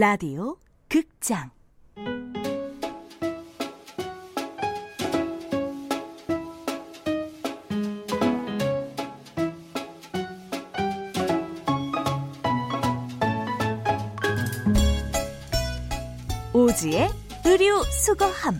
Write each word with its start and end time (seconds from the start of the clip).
라디오 0.00 0.56
극장. 0.88 1.50
오지의 16.52 17.08
의류 17.44 17.82
수거함. 17.90 18.56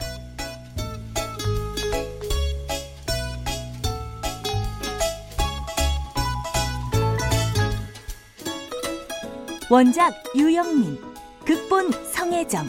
원작 9.71 10.13
유영민 10.35 11.08
극본 11.49 11.93
성혜정 12.13 12.67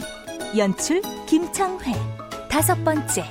연출 0.56 1.02
김창회 1.28 1.92
다섯 2.48 2.82
번째 2.82 3.24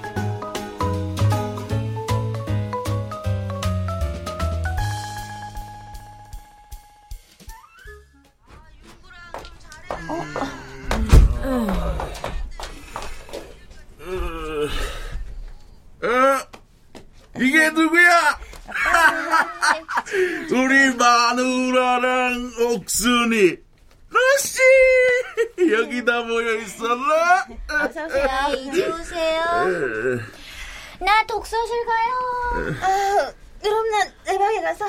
나 31.00 31.26
독서실 31.26 31.86
가요. 31.86 32.76
아, 32.82 33.32
그럼 33.62 33.90
난 33.92 34.10
내 34.26 34.38
방에 34.38 34.62
가서 34.62 34.86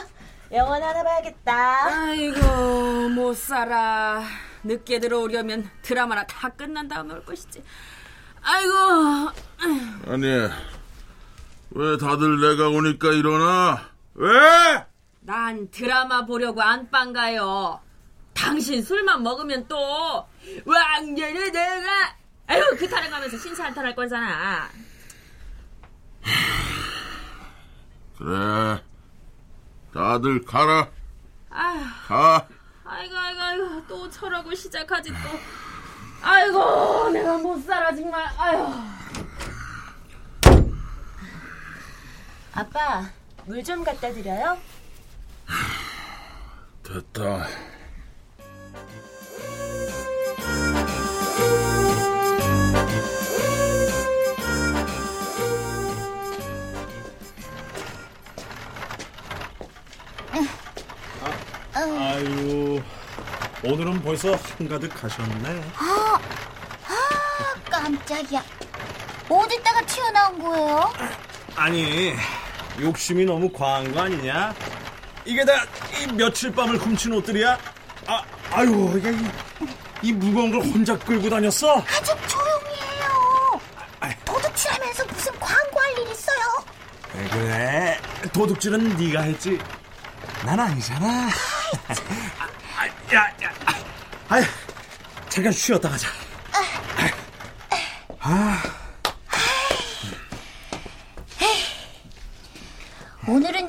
영화 0.52 0.74
하나 0.74 1.02
봐야겠다. 1.02 2.08
아이고 2.08 3.08
못 3.10 3.36
살아 3.36 4.22
늦게 4.64 4.98
들어오려면 5.00 5.70
드라마나 5.82 6.24
다 6.26 6.48
끝난 6.50 6.88
다음에 6.88 7.14
올 7.14 7.24
것이지 7.24 7.62
아이고 8.42 8.72
아니 10.08 10.26
왜 11.70 11.96
다들 11.98 12.40
내가 12.40 12.68
오니까 12.68 13.08
일어나? 13.12 13.88
왜? 14.14 14.28
난 15.20 15.70
드라마 15.70 16.26
보려고 16.26 16.60
안방 16.60 17.12
가요 17.12 17.80
당신 18.34 18.82
술만 18.82 19.22
먹으면 19.22 19.66
또 19.68 20.26
왕년의 20.66 21.52
내가 21.52 22.16
아유 22.50 22.76
그 22.76 22.88
타령하면서 22.88 23.38
신사한탄할 23.38 23.94
거잖아. 23.94 24.68
그래. 28.18 28.82
다들 29.94 30.44
가라. 30.44 30.90
아휴. 31.50 31.84
가. 32.08 32.48
아이고 32.84 33.16
아이고 33.16 33.40
아이고 33.40 33.86
또 33.86 34.10
철하고 34.10 34.52
시작하지 34.52 35.10
또. 35.10 35.16
아이고 36.22 37.10
내가 37.10 37.38
못 37.38 37.56
살아 37.64 37.94
정말. 37.94 38.26
아유 38.36 38.66
아빠, 42.52 43.08
물 43.46 43.62
좀 43.62 43.84
갖다 43.84 44.10
드려요? 44.12 44.58
됐다 46.82 47.46
아유, 62.20 62.82
오늘은 63.64 64.02
벌써 64.02 64.34
한가득 64.58 64.92
가셨네. 64.92 65.62
깜짝이야. 67.70 68.44
어디다가 69.26 69.80
튀어나온 69.86 70.38
거예요? 70.38 70.92
아니, 71.56 72.14
욕심이 72.78 73.24
너무 73.24 73.50
과한 73.50 73.90
거 73.92 74.02
아니냐? 74.02 74.54
이게 75.24 75.44
다 75.44 75.52
이 75.98 76.06
며칠 76.12 76.52
밤을 76.52 76.76
훔친 76.78 77.12
옷들이야? 77.14 77.58
아, 78.06 78.22
아유, 78.52 78.94
이게 78.96 79.10
이, 79.12 79.28
이 80.02 80.12
무거운 80.12 80.50
걸 80.50 80.60
혼자 80.62 80.96
끌고 80.98 81.28
다녔어? 81.28 81.78
아, 81.78 82.02
좀 82.04 82.16
조용히 82.26 82.80
해요. 82.80 83.60
아이. 84.00 84.14
도둑질하면서 84.24 85.04
무슨 85.06 85.32
광고할 85.40 85.92
일 85.98 86.10
있어요? 86.10 86.64
왜 87.14 87.28
그래? 87.28 88.00
도둑질은 88.32 88.96
네가 88.96 89.22
했지. 89.22 89.58
난 90.44 90.58
아니잖아. 90.60 91.28
아, 91.72 92.86
야, 93.14 93.20
야, 93.42 93.52
아, 94.28 94.40
잠깐 95.28 95.52
쉬었다 95.52 95.88
가자. 95.88 96.08
오늘은 103.28 103.68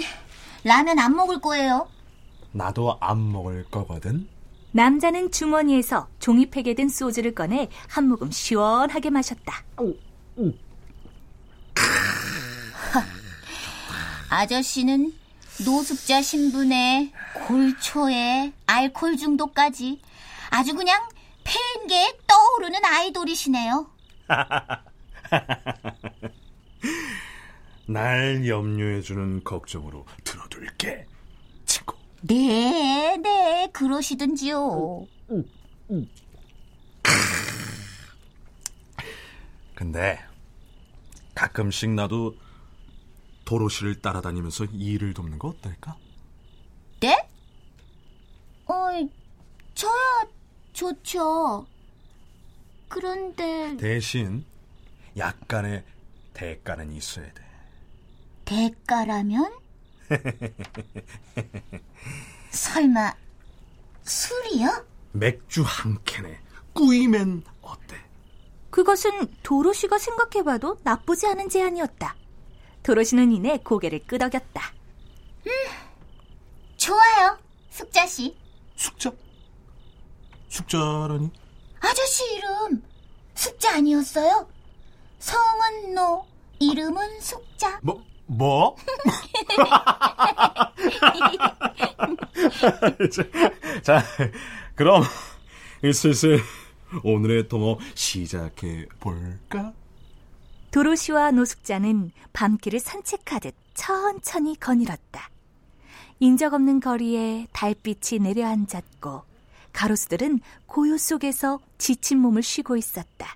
라면 0.63 1.00
안 1.00 1.16
먹을 1.16 1.40
거예요. 1.40 1.88
나도 2.51 2.97
안 3.00 3.31
먹을 3.31 3.66
거거든. 3.69 4.28
남자는 4.73 5.31
주머니에서 5.31 6.07
종이팩에 6.19 6.75
든 6.75 6.88
소주를 6.88 7.35
꺼내 7.35 7.69
한 7.90 8.07
모금 8.07 8.31
시원하게 8.31 9.09
마셨다 9.09 9.63
아저씨는 14.29 15.13
노숙자 15.66 16.22
신분에 16.22 17.11
골초에 17.47 18.53
알코올 18.66 19.17
중독까지 19.17 20.01
아주 20.49 20.73
그냥 20.75 21.07
폐인계에 21.44 22.17
떠오르는 22.27 22.83
아이돌이시네요. 22.83 23.89
날 27.88 28.47
염려해주는 28.47 29.44
걱정으로 29.44 30.05
들어둘게, 30.23 31.05
친구. 31.66 31.95
네, 32.22 33.17
네, 33.22 33.69
그러시든지요. 33.73 35.05
근데 39.75 40.19
가끔씩 41.33 41.89
나도 41.91 42.35
도로시를 43.46 44.02
따라다니면서 44.02 44.66
일을 44.66 45.13
돕는 45.13 45.40
거 45.40 45.50
어떨까? 45.50 45.97
네? 47.00 47.28
어, 48.66 48.74
저야 49.74 50.28
좋죠. 50.74 51.66
그런데 52.88 53.75
대신 53.78 54.46
약간의 55.18 55.84
대가는 56.34 56.91
있어야 56.94 57.31
돼. 57.34 57.44
대가라면? 58.46 59.52
설마 62.52 63.16
술이요? 64.03 64.85
맥주 65.13 65.63
한 65.66 65.97
캔에 66.03 66.40
꾸이면 66.73 67.44
어때? 67.62 67.97
그것은 68.69 69.28
도로시가 69.44 69.97
생각해봐도 69.97 70.78
나쁘지 70.84 71.28
않은 71.28 71.50
제안이었다 71.50 72.16
도로시는 72.83 73.31
이내 73.31 73.57
고개를 73.57 74.05
끄덕였다 74.07 74.73
좋아요, 76.78 77.37
숙자 77.69 78.07
씨. 78.07 78.35
숙자? 78.75 79.11
숙자라니? 80.49 81.29
아저씨 81.79 82.23
이름 82.35 82.83
숙자 83.35 83.75
아니었어요? 83.75 84.49
성은 85.19 85.93
노, 85.93 86.25
이름은 86.59 87.22
숙자. 87.22 87.79
뭐, 87.83 88.03
뭐? 88.25 88.75
자, 93.84 94.01
자, 94.01 94.03
그럼 94.73 95.03
슬슬 95.93 96.39
오늘의 97.03 97.47
통어 97.47 97.77
시작해 97.93 98.87
볼까? 98.99 99.73
도로시와 100.72 101.32
노숙자는 101.32 102.12
밤길을 102.34 102.79
산책하듯 102.79 103.53
천천히 103.73 104.58
거닐었다. 104.59 105.29
인적 106.20 106.53
없는 106.53 106.79
거리에 106.79 107.47
달빛이 107.52 108.20
내려앉았고 108.22 109.23
가로수들은 109.73 110.40
고요 110.68 110.97
속에서 110.97 111.59
지친 111.78 112.20
몸을 112.20 112.44
쉬고 112.44 112.78
있었다. 112.78 113.35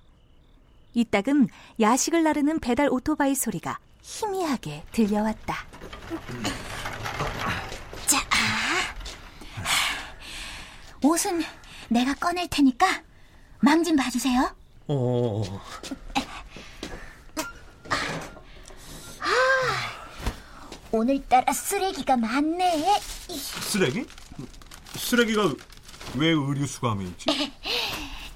이따금 0.93 1.47
야식을 1.79 2.23
나르는 2.23 2.59
배달 2.59 2.87
오토바이 2.89 3.35
소리가 3.35 3.79
희미하게 4.01 4.83
들려왔다. 4.91 5.55
자, 8.05 8.19
옷은 11.03 11.41
내가 11.89 12.13
꺼낼 12.13 12.47
테니까 12.49 12.85
망 13.59 13.83
좀 13.83 13.95
봐주세요. 13.95 14.55
어, 14.87 15.41
오늘따라 20.95 21.51
쓰레기가 21.51 22.15
많네. 22.15 22.99
쓰레기? 23.27 24.05
쓰레기가 24.95 25.53
왜 26.15 26.27
의류 26.29 26.65
수거함에 26.65 27.03
있지? 27.03 27.25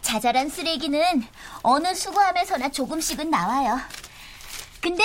자잘한 0.02 0.50
쓰레기는 0.50 1.24
어느 1.64 1.96
수거함에서나 1.96 2.70
조금씩은 2.70 3.30
나와요. 3.30 3.80
근데 4.82 5.04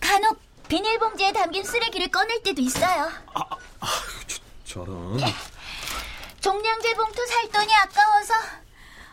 간혹 0.00 0.40
비닐봉지에 0.68 1.32
담긴 1.32 1.64
쓰레기를 1.64 2.08
꺼낼 2.08 2.42
때도 2.42 2.62
있어요. 2.62 3.10
저런. 4.64 5.18
종량제 6.40 6.94
봉투 6.94 7.26
살 7.26 7.50
돈이 7.50 7.74
아까워서 7.74 8.34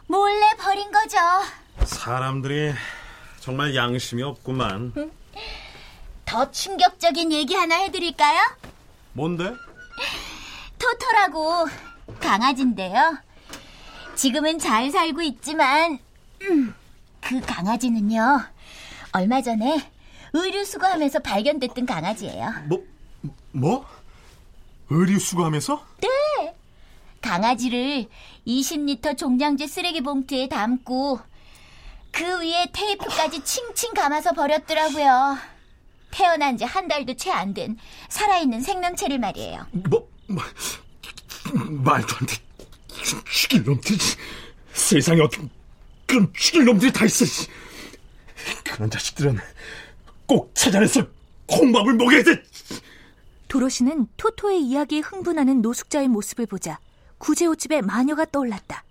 몰래 0.08 0.56
버린 0.58 0.90
거죠. 0.92 1.18
사람들이 1.84 2.74
정말 3.42 3.76
양심이 3.76 4.24
없구만. 4.24 5.12
더 6.32 6.50
충격적인 6.50 7.34
얘기 7.34 7.56
하나 7.56 7.76
해드릴까요? 7.76 8.40
뭔데? 9.12 9.54
토토라고 10.80 11.68
강아지인데요. 12.22 13.18
지금은 14.16 14.58
잘 14.58 14.90
살고 14.92 15.22
있지만 15.24 16.00
음, 16.44 16.74
그 17.20 17.42
강아지는요. 17.42 18.46
얼마 19.12 19.42
전에 19.42 19.92
의류 20.32 20.64
수거하면서 20.64 21.20
발견됐던 21.20 21.86
강아지예요. 21.86 22.54
뭐, 22.70 22.82
뭐? 23.52 23.86
의류 24.90 25.20
수거함에서? 25.20 25.86
네. 26.00 26.56
강아지를 27.20 28.08
20리터 28.48 29.18
종량제 29.18 29.68
쓰레기 29.68 30.00
봉투에 30.00 30.48
담고 30.48 31.20
그 32.12 32.40
위에 32.40 32.68
테이프까지 32.72 33.44
칭칭 33.44 33.94
감아서 33.94 34.32
버렸더라고요. 34.32 35.52
태어난 36.12 36.58
지 36.58 36.64
한 36.66 36.88
달도 36.88 37.16
채 37.16 37.32
안 37.32 37.54
된 37.54 37.78
살아있는 38.10 38.62
생명체를 38.62 39.20
말이에요. 39.20 39.68
뭐, 39.72 40.10
뭐 40.28 40.44
말도 41.54 42.16
안 42.18 42.26
돼. 42.28 42.36
죽일 43.32 43.64
놈들. 43.64 43.98
세상에 44.74 45.22
어떻게 45.22 45.48
그런 46.06 46.32
죽일 46.34 46.66
놈들이 46.66 46.92
다 46.94 47.06
있어. 47.06 47.26
그런 48.64 48.90
자식들은 48.90 49.38
꼭 50.26 50.52
찾아내서 50.56 51.08
콩밥을 51.48 51.94
먹여야 51.96 52.24
돼. 52.24 52.44
도로시는 53.48 54.08
토토의 54.18 54.62
이야기에 54.62 55.00
흥분하는 55.00 55.62
노숙자의 55.62 56.08
모습을 56.08 56.46
보자 56.46 56.80
구제호집에 57.18 57.82
마녀가 57.82 58.24
떠올랐다. 58.26 58.84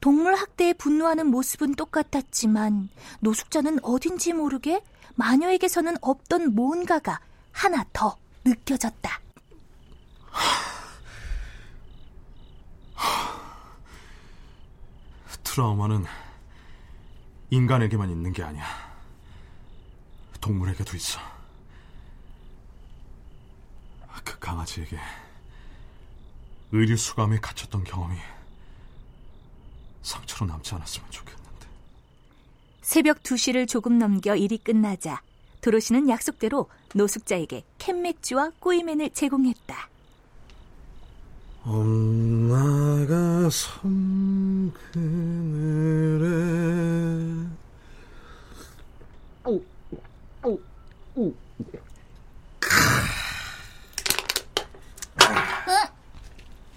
동물 0.00 0.34
학대에 0.34 0.72
분노하는 0.74 1.26
모습은 1.28 1.74
똑같았지만 1.74 2.88
노숙자는 3.20 3.78
어딘지 3.82 4.32
모르게 4.32 4.82
마녀에게서는 5.14 5.96
없던 6.00 6.54
뭔가가 6.54 7.20
하나 7.52 7.84
더 7.92 8.16
느껴졌다. 8.44 9.20
트라우마는 15.42 16.04
인간에게만 17.50 18.10
있는 18.10 18.32
게 18.32 18.42
아니야. 18.42 18.66
동물에게도 20.40 20.96
있어. 20.96 21.18
그 24.22 24.38
강아지에게 24.38 24.98
의류 26.72 26.96
수감에 26.96 27.38
갇혔던 27.40 27.84
경험이 27.84 28.16
상처로 30.06 30.46
남지 30.46 30.74
않았으면 30.74 31.10
좋겠는데. 31.10 31.66
새벽 32.80 33.22
2시를 33.22 33.68
조금 33.68 33.98
넘겨 33.98 34.36
일이 34.36 34.56
끝나자 34.56 35.20
도로시는 35.60 36.08
약속대로 36.08 36.68
노숙자에게 36.94 37.64
캔맥주와 37.78 38.52
꼬이맨을 38.60 39.10
제공했다. 39.10 39.88
엄마가 41.64 43.50
섬 43.50 44.72
그늘에 44.92 46.36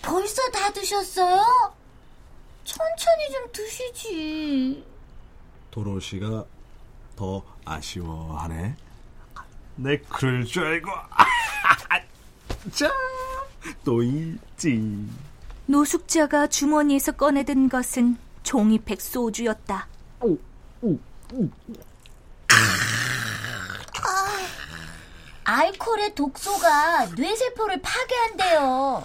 벌써 0.01 0.41
다 0.51 0.71
드셨어요? 0.73 1.78
천천히 2.69 3.31
좀 3.31 3.51
드시지. 3.51 4.85
도로시가 5.71 6.45
더 7.15 7.43
아쉬워하네. 7.65 8.75
내 9.77 9.97
그럴 9.97 10.45
줄 10.45 10.65
알고 10.65 10.91
자, 12.73 12.91
또 13.83 14.03
있지. 14.03 15.07
노숙자가 15.65 16.47
주머니에서 16.47 17.13
꺼내든 17.13 17.69
것은 17.69 18.17
종이팩 18.43 19.01
소주였다. 19.01 19.87
알코올의 25.43 26.13
독소가 26.13 27.07
뇌세포를 27.17 27.81
파괴한대요. 27.81 29.03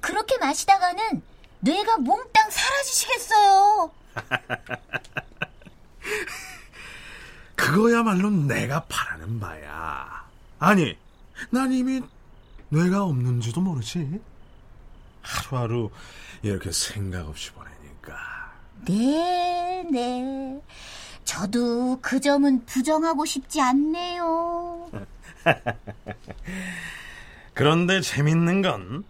그렇게 0.00 0.38
마시다가는 0.38 1.22
뇌가 1.64 1.98
몽땅 1.98 2.50
사라지시겠어요. 2.50 3.90
그거야말로 7.56 8.30
내가 8.30 8.84
바라는 8.84 9.40
바야. 9.40 10.28
아니, 10.58 10.96
난 11.50 11.72
이미 11.72 12.02
뇌가 12.68 13.04
없는지도 13.04 13.62
모르지. 13.62 14.20
하루하루 15.22 15.90
이렇게 16.42 16.70
생각 16.70 17.26
없이 17.26 17.50
보내니까. 17.52 18.52
네, 18.86 19.86
네. 19.90 20.60
저도 21.24 21.98
그 22.02 22.20
점은 22.20 22.66
부정하고 22.66 23.24
싶지 23.24 23.62
않네요. 23.62 24.90
그런데 27.54 28.02
재밌는 28.02 28.60
건 28.60 29.04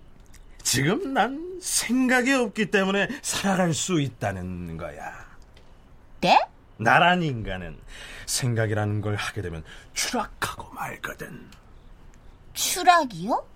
지금 0.62 1.12
난 1.12 1.53
생각이 1.64 2.30
없기 2.30 2.70
때문에 2.70 3.08
살아갈 3.22 3.72
수 3.72 3.98
있다는 3.98 4.76
거야. 4.76 5.24
네? 6.20 6.38
나란 6.76 7.22
인간은 7.22 7.78
생각이라는 8.26 9.00
걸 9.00 9.14
하게 9.14 9.40
되면 9.40 9.64
추락하고 9.94 10.70
말거든. 10.74 11.48
추락이요? 12.52 13.46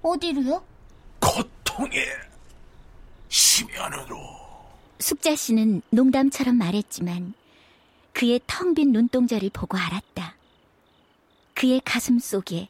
어디로요? 0.00 0.64
고통의 1.20 2.06
심연으로. 3.28 4.18
숙자 4.98 5.36
씨는 5.36 5.82
농담처럼 5.90 6.56
말했지만 6.56 7.34
그의 8.14 8.40
텅 8.46 8.72
빈 8.74 8.92
눈동자를 8.92 9.50
보고 9.52 9.76
알았다. 9.76 10.36
그의 11.52 11.82
가슴 11.84 12.18
속에 12.18 12.68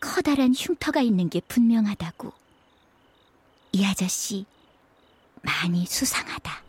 커다란 0.00 0.54
흉터가 0.56 1.02
있는 1.02 1.28
게 1.28 1.40
분명하다고. 1.40 2.43
이 3.74 3.84
아저씨 3.84 4.46
많이 5.42 5.84
수상하다. 5.84 6.62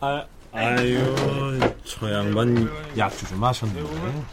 아, 0.00 0.26
아유, 0.52 1.60
저 1.84 2.12
양반 2.12 2.68
약주 2.98 3.28
좀 3.28 3.38
마셨는데. 3.38 4.24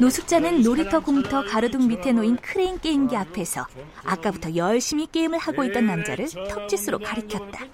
노숙자는 0.00 0.62
놀이터 0.62 0.98
공터 0.98 1.44
가로등 1.44 1.86
밑에 1.86 2.10
놓인 2.10 2.36
크레인 2.38 2.80
게임기 2.80 3.16
앞에서 3.16 3.68
아까부터 4.04 4.56
열심히 4.56 5.06
게임을 5.06 5.38
하고 5.38 5.62
있던 5.62 5.86
남자를 5.86 6.28
턱짓으로 6.28 6.98
가리켰다. 6.98 7.66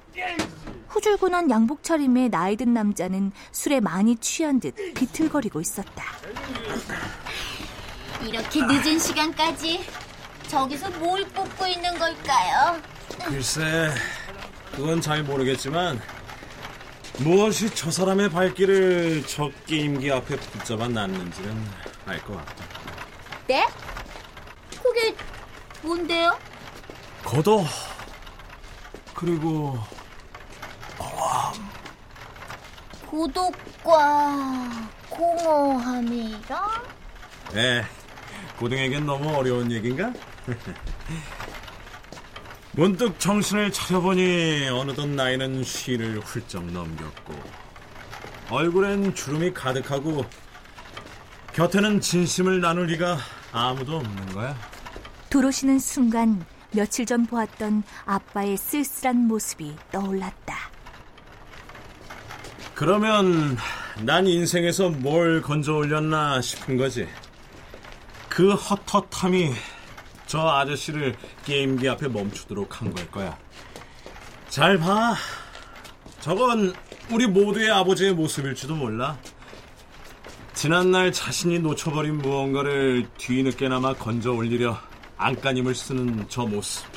후줄근한 0.89 1.49
양복 1.49 1.83
차림의 1.83 2.29
나이 2.29 2.55
든 2.57 2.75
남자는 2.75 3.33
술에 3.51 3.81
많이 3.81 4.17
취한 4.17 4.61
듯 4.61 4.75
비틀거리고 4.93 5.63
있었다. 5.63 6.05
이렇게 8.23 8.63
늦은 8.63 8.99
시간까지 8.99 9.85
저기서 10.49 10.91
뭘 10.99 11.25
뽑고 11.29 11.67
있는 11.67 11.99
걸까요? 11.99 12.81
글쎄, 13.25 13.91
그건 14.73 15.01
잘 15.01 15.23
모르겠지만 15.23 16.01
무엇이 17.19 17.73
저 17.75 17.91
사람의 17.91 18.31
발길을 18.31 19.25
저 19.27 19.51
게임기 19.67 20.11
앞에 20.11 20.37
붙잡아 20.37 20.89
놨는지는 20.89 21.67
알 22.07 22.21
것 22.25 22.37
같다. 22.37 22.65
네? 23.47 23.67
그게 24.83 25.15
뭔데요? 25.83 26.39
걷어. 27.25 27.65
그리고 29.15 29.79
고독과 33.07 34.89
공허함이라? 35.11 36.83
네, 37.53 37.85
고등에겐 38.61 39.07
너무 39.07 39.35
어려운 39.35 39.73
얘기인가? 39.73 40.13
문득 42.73 43.19
정신을 43.19 43.73
차려보니 43.73 44.69
어느덧 44.69 45.09
나이는 45.09 45.65
쉰을 45.65 46.21
훌쩍 46.21 46.63
넘겼고 46.67 47.35
얼굴엔 48.51 49.15
주름이 49.15 49.55
가득하고 49.55 50.27
곁에는 51.55 52.03
진심을 52.03 52.61
나눌 52.61 52.87
리가 52.87 53.17
아무도 53.51 53.97
없는 53.97 54.27
거야. 54.35 54.55
들어오시는 55.31 55.79
순간 55.79 56.45
며칠 56.73 57.07
전 57.07 57.25
보았던 57.25 57.83
아빠의 58.05 58.59
쓸쓸한 58.59 59.27
모습이 59.27 59.75
떠올랐다. 59.91 60.71
그러면 62.75 63.57
난 64.03 64.27
인생에서 64.27 64.91
뭘 64.91 65.41
건져 65.41 65.77
올렸나 65.77 66.43
싶은 66.43 66.77
거지. 66.77 67.09
그 68.41 68.55
헛헛함이 68.55 69.53
저 70.27 70.41
아저씨를 70.49 71.15
게임기 71.45 71.87
앞에 71.91 72.09
멈추도록 72.09 72.81
한 72.81 72.91
걸 72.95 73.11
거야. 73.11 73.39
잘 74.49 74.79
봐. 74.79 75.15
저건 76.21 76.73
우리 77.11 77.27
모두의 77.27 77.71
아버지의 77.71 78.15
모습일지도 78.15 78.75
몰라. 78.77 79.19
지난날 80.55 81.13
자신이 81.13 81.59
놓쳐버린 81.59 82.17
무언가를 82.17 83.11
뒤늦게나마 83.19 83.93
건져 83.93 84.33
올리려 84.33 84.79
안간힘을 85.19 85.75
쓰는 85.75 86.25
저 86.31 86.47
모습. 86.47 86.90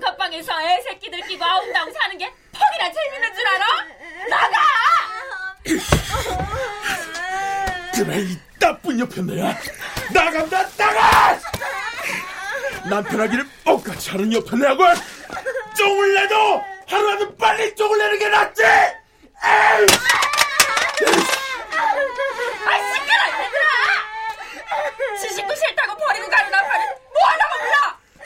단칸방에서 0.00 0.52
애 0.62 0.82
새끼들 0.82 1.20
끼고 1.22 1.44
아웅다웅 1.44 1.92
사는 1.92 2.18
게 2.18 2.32
퍽이나 2.52 2.92
재밌는 2.92 3.34
줄 3.34 3.46
알아? 3.46 3.66
나가! 4.28 4.58
그래 7.94 8.18
이 8.22 8.38
나쁜 8.58 8.98
여편네야 8.98 9.56
나간다 10.12 10.68
나가 10.76 11.38
남편 12.88 13.20
하기를 13.20 13.46
억같이 13.64 14.10
하는 14.10 14.32
여편네하고 14.32 14.82
쫑을 15.76 16.14
내도 16.14 16.64
하루라도 16.88 17.36
빨리 17.36 17.74
쫑을 17.74 17.98
내는 17.98 18.18
게 18.18 18.28
낫지 18.28 18.62
에이! 18.62 19.86
아 22.66 22.78
시끄러 22.92 23.22
얘들아! 23.28 23.68
시식구 25.20 25.54
싫다고 25.54 25.96
버리고 25.96 26.28
가는 26.28 26.50
남편을 26.50 26.84
뭐하려고 27.12 27.54
불러! 27.62 27.76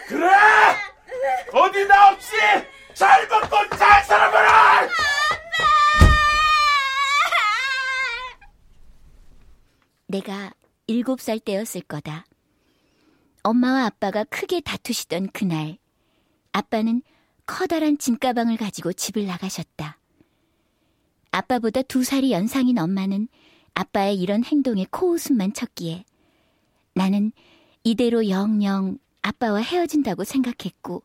그래 0.09 0.88
어디 1.53 1.87
나 1.87 2.11
없이 2.11 2.33
잘 2.95 3.27
먹고 3.29 3.77
잘 3.77 4.05
살아봐라 4.05 4.89
내가 10.09 10.53
일곱 10.87 11.21
살 11.21 11.39
때였을 11.39 11.83
거다. 11.83 12.25
엄마와 13.43 13.85
아빠가 13.85 14.25
크게 14.25 14.61
다투시던 14.61 15.29
그날, 15.33 15.77
아빠는 16.53 17.03
커다란 17.45 17.99
짐가방을 17.99 18.57
가지고 18.57 18.95
집을 18.95 19.27
나가셨다. 19.27 19.99
아빠보다 21.31 21.83
두 21.83 22.05
살이 22.05 22.33
연상인 22.33 22.79
엄마는 22.79 23.29
아빠의 23.75 24.17
이런 24.17 24.45
행동에 24.45 24.87
코웃음만 24.91 25.53
쳤기에 25.53 26.05
나는 26.95 27.33
이대로 27.85 28.29
영영 28.29 28.99
아빠와 29.23 29.61
헤어진다고 29.61 30.25
생각했고 30.25 31.05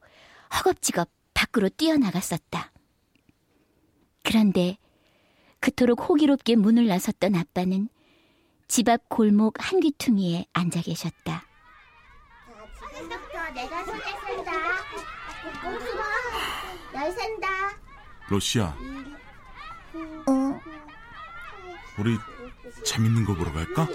허겁지겁 0.55 1.09
밖으로 1.33 1.69
뛰어나갔었다. 1.69 2.71
그런데 4.23 4.77
그토록 5.59 6.07
호기롭게 6.09 6.55
문을 6.55 6.87
나섰던 6.87 7.35
아빠는 7.35 7.89
집 8.67 8.89
앞 8.89 9.09
골목 9.09 9.55
한 9.59 9.79
귀퉁이에 9.79 10.45
앉아 10.53 10.81
계셨다. 10.81 11.45
지금부터 12.93 13.51
내가 13.53 13.83
손에 13.85 13.99
산다. 13.99 14.51
꼼수마, 15.61 16.03
열 16.95 17.11
산다. 17.11 17.47
로시야 18.29 18.75
어, 20.27 20.59
우리 21.99 22.17
재밌는 22.85 23.25
거 23.25 23.35
보러 23.35 23.51
갈까? 23.51 23.87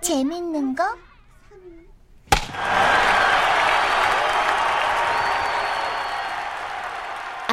재밌는 0.00 0.74
거? 0.76 0.96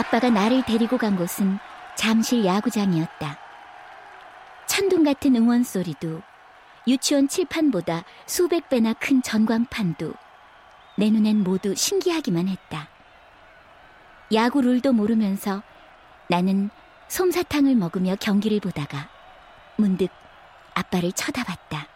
아빠가 0.08 0.30
나를 0.30 0.64
데리고 0.64 0.98
간 0.98 1.18
곳은 1.18 1.60
잠실 1.96 2.46
야구장이었다. 2.46 3.38
천둥 4.66 5.04
같은 5.04 5.36
응원 5.36 5.64
소리도 5.64 6.22
유치원 6.88 7.28
칠판보다 7.28 8.06
수백 8.26 8.70
배나 8.70 8.94
큰 8.94 9.22
전광판도 9.22 10.14
내 10.98 11.10
눈엔 11.10 11.44
모두 11.44 11.76
신기하기만 11.76 12.48
했다. 12.48 12.88
야구 14.34 14.62
룰도 14.62 14.94
모르면서 14.94 15.62
나는 16.30 16.70
솜사탕을 17.10 17.76
먹으며 17.76 18.16
경기를 18.16 18.62
보다가 18.62 19.10
문득 19.76 20.10
아빠를 20.74 21.12
쳐다봤다. 21.12 21.88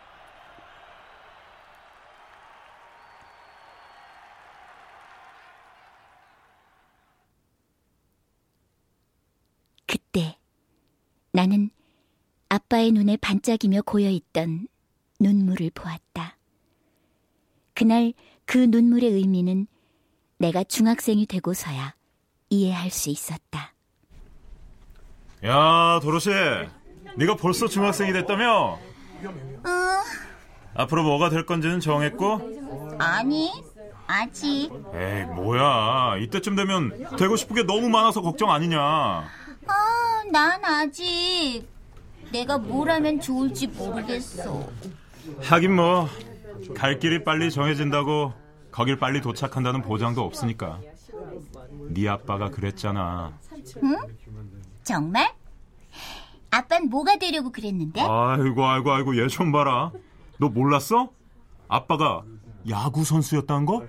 그때 10.14 10.38
나는 11.32 11.70
아빠의 12.50 12.92
눈에 12.92 13.18
반짝이며 13.18 13.84
고여있던 13.84 14.68
눈물을 15.20 15.72
보았다. 15.74 16.38
그날 17.74 18.14
그 18.46 18.58
눈물의 18.58 19.10
의미는 19.12 19.68
내가 20.38 20.64
중학생이 20.64 21.26
되고서야 21.28 21.96
이해할 22.50 22.90
수 22.90 23.10
있었다. 23.10 23.74
야, 25.46 26.00
도로시. 26.02 26.30
네가 27.16 27.36
벌써 27.36 27.68
중학생이 27.68 28.12
됐다며? 28.14 28.78
앞으로 30.74 31.04
뭐가 31.04 31.30
될 31.30 31.46
건지는 31.46 31.80
정했고? 31.80 32.98
아니, 33.00 33.52
아직. 34.08 34.70
에이, 34.94 35.26
뭐야. 35.36 36.18
이때쯤 36.18 36.56
되면 36.56 37.16
되고 37.18 37.36
싶은 37.36 37.56
게 37.56 37.64
너무 37.64 37.90
많아서 37.90 38.22
걱정 38.22 38.52
아니냐. 38.52 39.28
아, 40.34 40.58
난 40.58 40.64
아직. 40.64 41.64
내가 42.32 42.58
뭘 42.58 42.90
하면 42.90 43.20
좋을지 43.20 43.68
모르겠어. 43.68 44.66
하긴 45.42 45.76
뭐, 45.76 46.08
갈 46.76 47.00
길이 47.00 47.24
빨리 47.26 47.52
정해진다고 47.52 48.32
거길 48.72 48.98
빨리 48.98 49.20
도착한다는 49.20 49.82
보장도 49.82 50.24
없으니까. 50.24 50.80
네 51.90 52.08
아빠가 52.08 52.50
그랬잖아. 52.50 53.38
정말? 54.84 55.34
아빤 56.50 56.86
뭐가 56.90 57.18
되려고 57.18 57.52
그랬는데? 57.52 58.00
아이고, 58.02 58.66
아이고, 58.66 58.92
아이고, 58.92 59.22
얘 59.22 59.28
좀 59.28 59.52
봐라. 59.52 59.92
너 60.38 60.48
몰랐어? 60.48 61.10
아빠가 61.68 62.24
야구 62.70 63.04
선수였다는 63.04 63.66
거? 63.66 63.84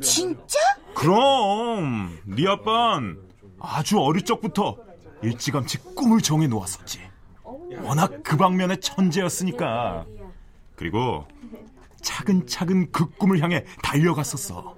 진짜? 0.00 0.58
그럼 0.94 2.18
네 2.24 2.46
아빤 2.48 3.18
아주 3.60 3.98
어릴 4.00 4.24
적부터 4.24 4.76
일찌감치 5.22 5.78
꿈을 5.94 6.20
정해 6.20 6.46
놓았었지. 6.46 7.00
워낙 7.82 8.22
그 8.22 8.36
방면의 8.36 8.80
천재였으니까. 8.80 10.04
그리고 10.76 11.26
차근차근 12.02 12.90
그 12.90 13.08
꿈을 13.10 13.40
향해 13.40 13.64
달려갔었어. 13.82 14.76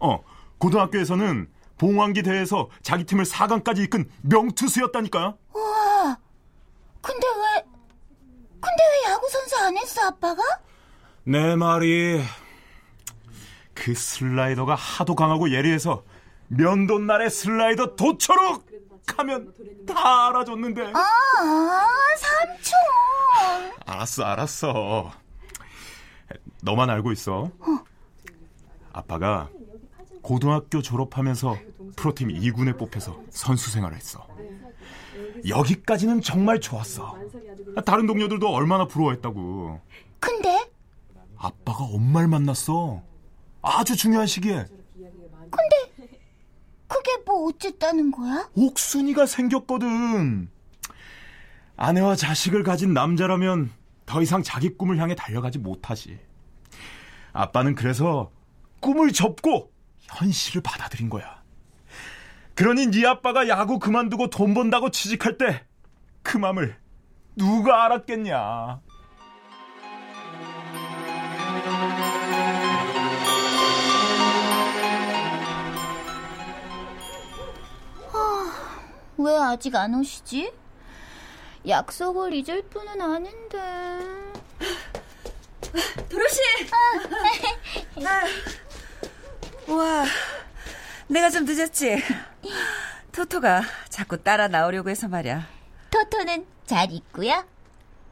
어, 0.00 0.20
고등학교에서는 0.58 1.48
봉황기 1.78 2.22
대회에서 2.22 2.68
자기 2.82 3.04
팀을 3.04 3.24
4강까지 3.24 3.80
이끈 3.84 4.08
명투수였다니까. 4.22 5.36
우와. 5.54 6.18
근데 7.00 7.26
왜, 7.26 7.62
근데 8.52 8.82
왜 9.04 9.12
야구 9.12 9.28
선수 9.28 9.56
안 9.56 9.76
했어, 9.76 10.06
아빠가? 10.06 10.42
내 11.24 11.56
말이 11.56 12.22
그 13.74 13.94
슬라이더가 13.94 14.74
하도 14.74 15.14
강하고 15.14 15.50
예리해서 15.50 16.04
면도날의 16.56 17.30
슬라이더 17.30 17.96
도처록 17.96 18.66
하면 19.16 19.52
다 19.86 20.28
알아줬는데. 20.28 20.92
아, 20.94 21.86
삼촌. 22.16 23.72
알았어, 23.86 24.24
알았어. 24.24 25.12
너만 26.62 26.90
알고 26.90 27.12
있어. 27.12 27.50
아빠가 28.92 29.50
고등학교 30.22 30.80
졸업하면서 30.80 31.56
프로팀 31.96 32.28
2군에 32.28 32.78
뽑혀서 32.78 33.20
선수 33.30 33.70
생활을 33.70 33.96
했어. 33.96 34.26
여기까지는 35.46 36.22
정말 36.22 36.60
좋았어. 36.60 37.18
다른 37.84 38.06
동료들도 38.06 38.48
얼마나 38.48 38.86
부러워했다고. 38.86 39.80
근데? 40.18 40.70
아빠가 41.36 41.84
엄마를 41.84 42.28
만났어. 42.28 43.02
아주 43.60 43.96
중요한 43.96 44.26
시기에. 44.26 44.64
근데 45.50 45.83
어쨌다는 47.48 48.10
거야? 48.10 48.48
옥순이가 48.54 49.26
생겼거든. 49.26 50.48
아내와 51.76 52.16
자식을 52.16 52.62
가진 52.62 52.94
남자라면 52.94 53.70
더 54.06 54.22
이상 54.22 54.42
자기 54.42 54.70
꿈을 54.76 54.98
향해 54.98 55.14
달려가지 55.14 55.58
못하지. 55.58 56.18
아빠는 57.32 57.74
그래서 57.74 58.30
꿈을 58.80 59.12
접고 59.12 59.72
현실을 60.02 60.62
받아들인 60.62 61.10
거야. 61.10 61.42
그러니 62.54 62.86
네 62.90 63.06
아빠가 63.06 63.48
야구 63.48 63.78
그만두고 63.78 64.30
돈 64.30 64.54
번다고 64.54 64.90
취직할 64.90 65.38
때 65.38 65.64
그 66.24 66.38
맘을 66.38 66.76
누가 67.36 67.84
알았겠냐. 67.84 68.80
왜 79.24 79.38
아직 79.38 79.74
안 79.74 79.94
오시지? 79.94 80.52
약속을 81.66 82.34
잊을 82.34 82.62
뿐은 82.68 83.00
아닌데. 83.00 83.58
도로시! 86.10 86.40
와, 89.66 90.04
내가 91.08 91.30
좀 91.30 91.46
늦었지? 91.46 92.02
토토가 93.12 93.62
자꾸 93.88 94.22
따라 94.22 94.46
나오려고 94.46 94.90
해서 94.90 95.08
말이야. 95.08 95.48
토토는 95.90 96.46
잘 96.66 96.92
있고요? 96.92 97.46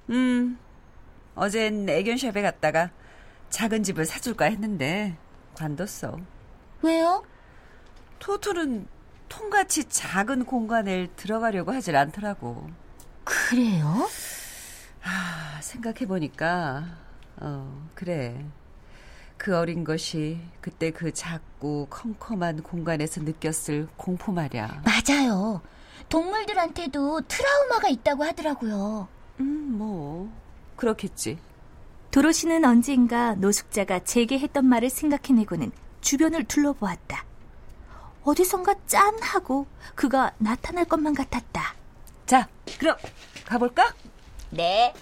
음, 0.08 0.58
어젠 1.34 1.86
애견샵에 1.90 2.40
갔다가 2.40 2.90
작은 3.50 3.82
집을 3.82 4.06
사줄까 4.06 4.46
했는데 4.46 5.18
관뒀어. 5.56 6.16
왜요? 6.80 7.22
토토는 8.18 8.88
통같이 9.32 9.84
작은 9.84 10.44
공간에 10.44 11.08
들어가려고 11.16 11.72
하질 11.72 11.96
않더라고. 11.96 12.68
그래요? 13.24 14.06
아, 15.02 15.58
생각해보니까, 15.62 16.84
어, 17.38 17.88
그래. 17.94 18.44
그 19.38 19.56
어린 19.56 19.84
것이 19.84 20.38
그때 20.60 20.90
그 20.90 21.12
작고 21.12 21.86
컴컴한 21.88 22.62
공간에서 22.62 23.22
느꼈을 23.22 23.88
공포 23.96 24.32
말이야. 24.32 24.82
맞아요. 24.84 25.62
동물들한테도 26.10 27.22
트라우마가 27.22 27.88
있다고 27.88 28.24
하더라고요. 28.24 29.08
음, 29.40 29.78
뭐, 29.78 30.30
그렇겠지. 30.76 31.38
도로시는 32.10 32.66
언젠가 32.66 33.34
노숙자가 33.34 34.00
제게 34.00 34.38
했던 34.38 34.66
말을 34.66 34.90
생각해내고는 34.90 35.72
주변을 36.02 36.44
둘러보았다. 36.44 37.31
어디선가 38.24 38.74
짠 38.86 39.20
하고 39.22 39.66
그가 39.94 40.32
나타날 40.38 40.84
것만 40.84 41.14
같았다. 41.14 41.74
자, 42.26 42.48
그럼 42.78 42.96
가볼까? 43.44 43.92
네. 44.50 44.92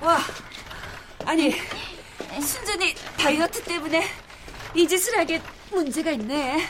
와, 0.00 0.18
아니, 1.26 1.54
순전히 2.40 2.94
다이어트 3.18 3.62
때문에 3.62 4.08
이 4.74 4.88
짓을 4.88 5.16
하게 5.18 5.40
문제가 5.70 6.10
있네. 6.12 6.62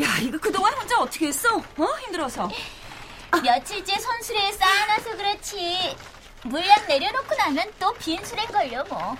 야, 0.00 0.18
이거 0.22 0.38
그동안 0.38 0.72
혼자 0.74 0.98
어떻게 0.98 1.26
했어? 1.26 1.56
어? 1.56 1.86
힘들어서. 2.04 2.48
며칠째 3.42 3.98
손수레에 3.98 4.52
쌓아놔서 4.52 5.16
그렇지. 5.16 5.96
물량 6.44 6.86
내려놓고 6.88 7.34
나면 7.36 7.72
또 7.78 7.92
빈수레걸요, 7.94 8.84
뭐. 8.88 9.16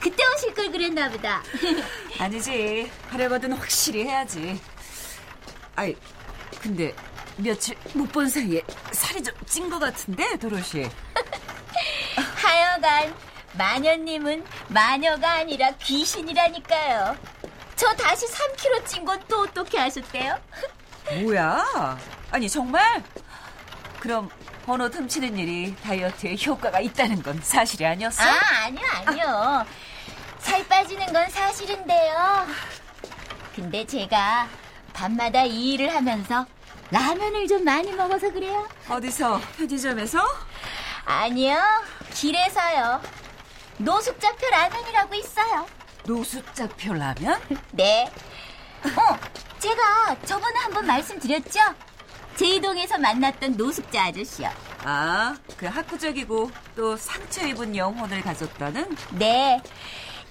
그때 0.00 0.22
오실 0.34 0.54
걸 0.54 0.70
그랬나 0.70 1.08
보다. 1.08 1.42
아니지. 2.18 2.90
하려거든 3.10 3.52
확실히 3.52 4.04
해야지. 4.04 4.60
아이, 5.74 5.96
근데 6.60 6.94
며칠 7.38 7.76
못 7.94 8.10
본 8.12 8.28
사이에 8.28 8.62
살이 8.92 9.22
좀 9.22 9.34
찐 9.46 9.70
것 9.70 9.78
같은데, 9.78 10.36
도로시. 10.38 10.88
하여간 12.36 13.14
마녀님은 13.54 14.44
마녀가 14.68 15.32
아니라 15.34 15.70
귀신이라니까요. 15.76 17.16
저 17.74 17.92
다시 17.94 18.26
3kg 18.26 18.86
찐 18.86 19.04
건 19.04 19.20
또 19.28 19.42
어떻게 19.42 19.78
하셨대요? 19.78 20.38
뭐야? 21.22 21.98
아니, 22.30 22.48
정말? 22.50 23.02
그럼 24.00 24.28
번호 24.64 24.86
훔치는 24.86 25.38
일이 25.38 25.74
다이어트에 25.76 26.36
효과가 26.44 26.80
있다는 26.80 27.22
건 27.22 27.40
사실이 27.42 27.86
아니었어? 27.86 28.22
아, 28.22 28.64
아니요, 28.64 28.86
아니요. 29.06 29.66
살 30.38 30.66
빠지는 30.66 31.12
건 31.12 31.28
사실인데요. 31.30 32.46
근데 33.54 33.86
제가 33.86 34.48
밤마다 34.92 35.44
이 35.44 35.72
일을 35.74 35.94
하면서 35.94 36.46
라면을 36.90 37.46
좀 37.48 37.64
많이 37.64 37.92
먹어서 37.92 38.30
그래요. 38.32 38.68
어디서? 38.88 39.40
편의점에서? 39.56 40.20
아니요, 41.04 41.56
길에서요. 42.14 43.00
노숙자표 43.78 44.46
라면이라고 44.50 45.14
있어요. 45.14 45.66
노숙자표 46.04 46.94
라면? 46.94 47.40
네. 47.72 48.10
어, 48.84 49.18
제가 49.58 50.16
저번에 50.24 50.58
한번 50.60 50.86
말씀드렸죠? 50.86 51.60
제이동에서 52.36 52.98
만났던 52.98 53.56
노숙자 53.56 54.04
아저씨요. 54.06 54.50
아, 54.84 55.36
그 55.56 55.66
학구적이고 55.66 56.50
또 56.76 56.96
상처 56.96 57.46
입은 57.46 57.74
영혼을 57.74 58.20
가졌다는? 58.22 58.96
네. 59.12 59.60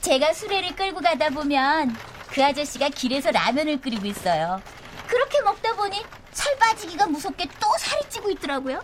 제가 0.02 0.34
수레를 0.34 0.76
끌고 0.76 1.02
가다 1.02 1.30
보면 1.30 1.96
그 2.30 2.44
아저씨가 2.44 2.90
길에서 2.90 3.32
라면을 3.32 3.82
끓이고 3.82 4.06
있어요. 4.06 4.62
그렇게 5.08 5.42
먹다 5.42 5.74
보니 5.76 6.04
살 6.32 6.56
빠지기가 6.58 7.08
무섭게 7.08 7.46
또 7.60 7.68
살이 7.80 8.02
찌고 8.10 8.30
있더라고요. 8.32 8.82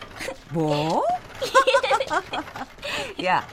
뭐? 0.50 1.06
야, 3.24 3.48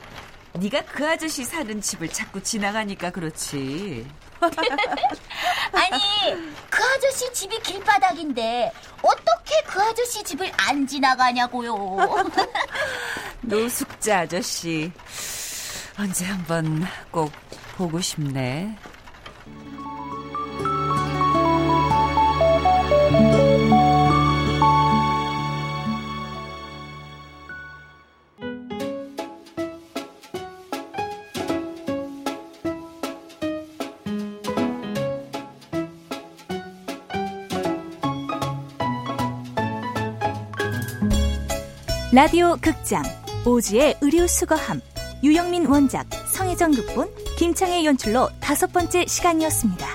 네가 0.54 0.83
그 0.87 1.07
아저씨 1.07 1.44
사는 1.44 1.81
집을 1.81 2.09
자꾸 2.09 2.42
지나가니까 2.42 3.11
그렇지. 3.11 4.07
아니, 5.72 6.35
그 6.70 6.83
아저씨 6.83 7.33
집이 7.33 7.61
길바닥인데 7.61 8.72
어떻게 9.03 9.62
그 9.66 9.81
아저씨 9.83 10.22
집을 10.22 10.51
안 10.57 10.87
지나가냐고요. 10.87 11.74
노숙자 13.42 14.20
아저씨. 14.20 14.92
언제 15.98 16.24
한번 16.27 16.87
꼭 17.11 17.33
보고 17.77 18.01
싶네. 18.01 18.77
라디오 42.18 42.57
극장 42.57 43.04
오지의 43.46 43.98
의류 44.00 44.26
수거함 44.26 44.81
유영민 45.22 45.66
원작 45.66 46.04
성혜정 46.35 46.72
극본 46.72 47.09
김창의 47.38 47.87
연출로 47.87 48.28
다섯 48.40 48.72
번째 48.72 49.07
시간이었습니다. 49.07 49.87